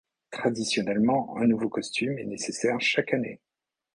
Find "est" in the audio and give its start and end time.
2.17-2.25